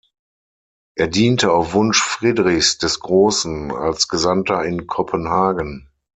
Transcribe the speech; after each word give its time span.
Er 0.95 1.05
diente 1.07 1.51
auf 1.51 1.73
Wunsch 1.75 2.01
Friedrichs 2.01 2.79
des 2.79 3.01
Großen 3.01 3.69
als 3.71 4.07
Gesandter 4.07 4.65
in 4.65 4.87
Kopenhagen. 4.87 5.91